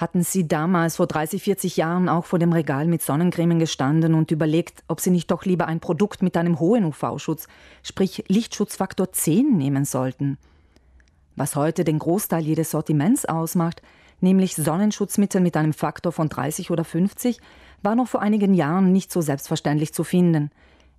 [0.00, 4.30] Hatten Sie damals vor 30, 40 Jahren auch vor dem Regal mit Sonnencremen gestanden und
[4.30, 7.48] überlegt, ob Sie nicht doch lieber ein Produkt mit einem hohen UV-Schutz,
[7.82, 10.38] sprich Lichtschutzfaktor 10 nehmen sollten?
[11.36, 13.82] Was heute den Großteil jedes Sortiments ausmacht,
[14.22, 17.38] nämlich Sonnenschutzmittel mit einem Faktor von 30 oder 50,
[17.82, 20.50] war noch vor einigen Jahren nicht so selbstverständlich zu finden.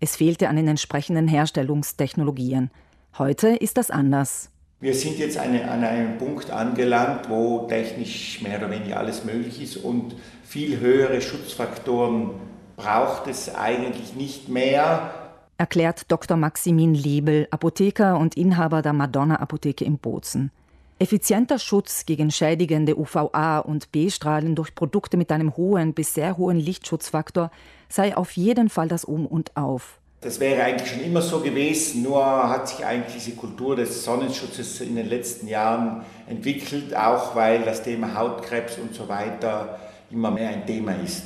[0.00, 2.70] Es fehlte an den entsprechenden Herstellungstechnologien.
[3.18, 4.48] Heute ist das anders.
[4.86, 9.60] Wir sind jetzt eine, an einem Punkt angelangt, wo technisch mehr oder weniger alles möglich
[9.60, 10.14] ist und
[10.44, 12.30] viel höhere Schutzfaktoren
[12.76, 15.10] braucht es eigentlich nicht mehr.
[15.58, 16.36] Erklärt Dr.
[16.36, 20.52] Maximin Liebel, Apotheker und Inhaber der Madonna Apotheke in Bozen.
[21.00, 26.60] Effizienter Schutz gegen schädigende UVA- und B-Strahlen durch Produkte mit einem hohen bis sehr hohen
[26.60, 27.50] Lichtschutzfaktor
[27.88, 29.98] sei auf jeden Fall das Um und Auf.
[30.26, 34.80] Das wäre eigentlich schon immer so gewesen, nur hat sich eigentlich diese Kultur des Sonnenschutzes
[34.80, 39.78] in den letzten Jahren entwickelt, auch weil das Thema Hautkrebs und so weiter
[40.10, 41.22] immer mehr ein Thema ist.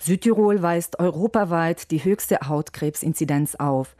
[0.00, 3.94] Südtirol weist europaweit die höchste Hautkrebsinzidenz auf.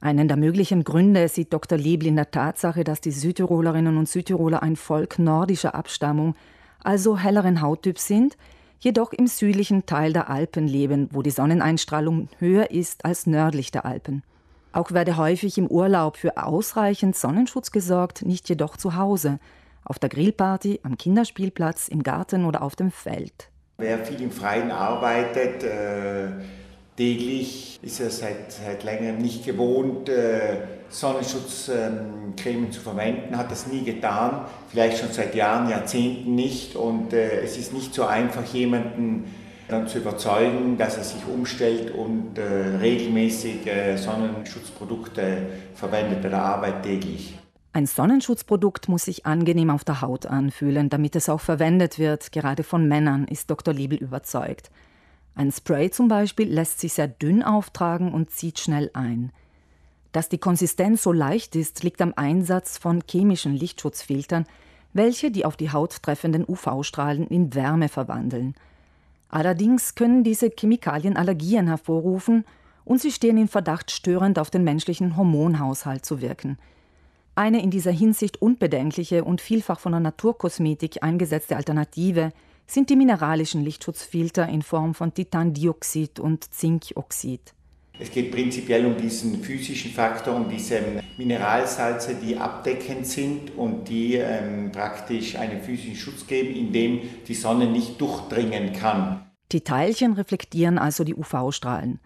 [0.00, 1.76] Einen der möglichen Gründe sieht Dr.
[1.76, 6.36] Liebl in der Tatsache, dass die Südtirolerinnen und Südtiroler ein Volk nordischer Abstammung,
[6.80, 8.36] also helleren Hauttyp sind,
[8.78, 13.84] jedoch im südlichen Teil der Alpen leben, wo die Sonneneinstrahlung höher ist als nördlich der
[13.84, 14.22] Alpen.
[14.72, 19.38] Auch werde häufig im Urlaub für ausreichend Sonnenschutz gesorgt, nicht jedoch zu Hause,
[19.84, 23.50] auf der Grillparty, am Kinderspielplatz, im Garten oder auf dem Feld.
[23.78, 26.28] Wer viel im Freien arbeitet, äh,
[26.96, 30.58] täglich ist er seit, seit längerem nicht gewohnt, äh,
[30.88, 36.76] Sonnenschutzcreme zu verwenden, hat das nie getan, vielleicht schon seit Jahren, Jahrzehnten nicht.
[36.76, 39.24] Und äh, es ist nicht so einfach, jemanden
[39.68, 42.42] dann zu überzeugen, dass er sich umstellt und äh,
[42.78, 45.38] regelmäßig äh, Sonnenschutzprodukte
[45.74, 47.36] verwendet bei der Arbeit täglich.
[47.72, 52.62] Ein Sonnenschutzprodukt muss sich angenehm auf der Haut anfühlen, damit es auch verwendet wird, gerade
[52.62, 53.74] von Männern, ist Dr.
[53.74, 54.70] Liebel überzeugt.
[55.36, 59.32] Ein Spray zum Beispiel lässt sich sehr dünn auftragen und zieht schnell ein.
[60.12, 64.46] Dass die Konsistenz so leicht ist, liegt am Einsatz von chemischen Lichtschutzfiltern,
[64.94, 68.54] welche die auf die Haut treffenden UV-Strahlen in Wärme verwandeln.
[69.28, 72.46] Allerdings können diese Chemikalien Allergien hervorrufen
[72.86, 76.56] und sie stehen in Verdacht, störend auf den menschlichen Hormonhaushalt zu wirken.
[77.34, 82.32] Eine in dieser Hinsicht unbedenkliche und vielfach von der Naturkosmetik eingesetzte Alternative
[82.66, 87.54] sind die mineralischen Lichtschutzfilter in Form von Titandioxid und Zinkoxid.
[87.98, 90.80] Es geht prinzipiell um diesen physischen Faktor, um diese
[91.16, 97.70] Mineralsalze, die abdeckend sind und die ähm, praktisch einen physischen Schutz geben, indem die Sonne
[97.70, 99.24] nicht durchdringen kann.
[99.52, 102.00] Die Teilchen reflektieren also die UV-Strahlen.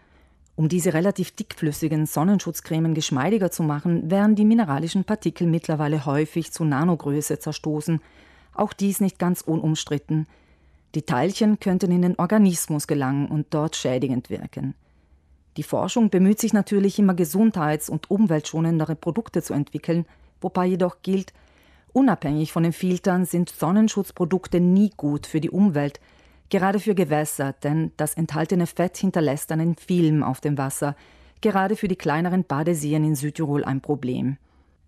[0.54, 6.64] Um diese relativ dickflüssigen Sonnenschutzcremen geschmeidiger zu machen, werden die mineralischen Partikel mittlerweile häufig zu
[6.64, 8.00] Nanogröße zerstoßen.
[8.54, 10.26] Auch dies nicht ganz unumstritten.
[10.94, 14.74] Die Teilchen könnten in den Organismus gelangen und dort schädigend wirken.
[15.56, 20.06] Die Forschung bemüht sich natürlich immer gesundheits- und umweltschonendere Produkte zu entwickeln,
[20.40, 21.32] wobei jedoch gilt,
[21.92, 26.00] unabhängig von den Filtern sind Sonnenschutzprodukte nie gut für die Umwelt,
[26.48, 30.96] gerade für Gewässer, denn das enthaltene Fett hinterlässt einen Film auf dem Wasser,
[31.40, 34.36] gerade für die kleineren Badeseen in Südtirol ein Problem.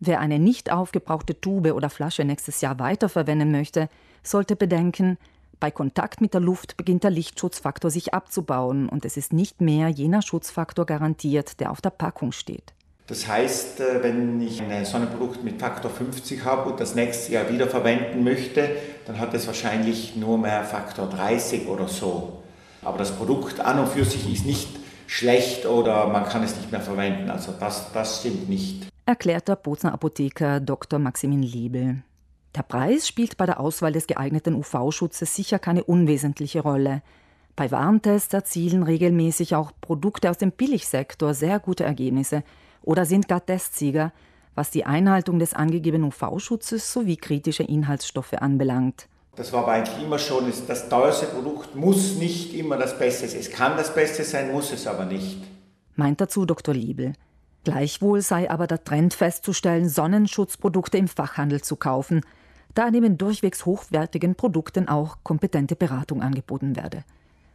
[0.01, 3.89] Wer eine nicht aufgebrauchte Tube oder Flasche nächstes Jahr weiterverwenden möchte,
[4.23, 5.17] sollte bedenken,
[5.63, 9.89] bei Kontakt mit der Luft beginnt der Lichtschutzfaktor sich abzubauen und es ist nicht mehr
[9.89, 12.75] jener Schutzfaktor garantiert, der auf der Packung steht.
[13.07, 17.49] Das heißt, äh, wenn ich ein Sonnenprodukt mit Faktor 50 habe und das nächste Jahr
[17.49, 18.71] wieder verwenden möchte,
[19.07, 22.43] dann hat es wahrscheinlich nur mehr Faktor 30 oder so.
[22.83, 24.69] Aber das Produkt an und für sich ist nicht
[25.07, 27.31] schlecht oder man kann es nicht mehr verwenden.
[27.31, 28.89] Also das, das stimmt nicht.
[29.07, 30.99] Erklärt der Bozner Apotheker Dr.
[30.99, 32.03] Maximin Liebel.
[32.55, 37.03] Der Preis spielt bei der Auswahl des geeigneten UV-Schutzes sicher keine unwesentliche Rolle.
[37.57, 42.43] Bei Warntests erzielen regelmäßig auch Produkte aus dem Billigsektor sehr gute Ergebnisse
[42.83, 44.13] oder sind gar Testsieger,
[44.55, 49.09] was die Einhaltung des angegebenen UV-Schutzes sowie kritische Inhaltsstoffe anbelangt.
[49.35, 53.41] Das war aber eigentlich immer schon, das teuerste Produkt muss nicht immer das Beste sein.
[53.41, 55.39] Es kann das Beste sein, muss es aber nicht.
[55.97, 56.75] Meint dazu Dr.
[56.75, 57.15] Liebel.
[57.65, 62.21] Gleichwohl sei aber der Trend festzustellen, Sonnenschutzprodukte im Fachhandel zu kaufen–
[62.75, 67.05] da neben durchwegs hochwertigen Produkten auch kompetente Beratung angeboten werde.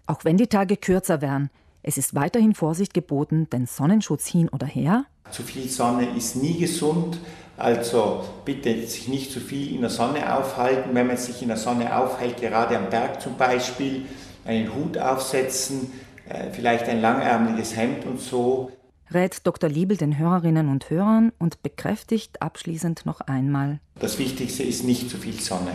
[0.06, 1.50] Auch wenn die Tage kürzer wären,
[1.84, 5.06] es ist weiterhin Vorsicht geboten, denn Sonnenschutz hin oder her.
[5.32, 7.20] Zu viel Sonne ist nie gesund,
[7.58, 10.94] also bitte sich nicht zu viel in der Sonne aufhalten.
[10.94, 14.06] Wenn man sich in der Sonne aufhält, gerade am Berg zum Beispiel,
[14.46, 15.92] einen Hut aufsetzen,
[16.30, 18.72] äh, vielleicht ein langärmeliges Hemd und so
[19.14, 19.70] rät Dr.
[19.70, 23.80] Liebel den Hörerinnen und Hörern und bekräftigt abschließend noch einmal.
[24.00, 25.72] Das Wichtigste ist nicht zu viel Sonne.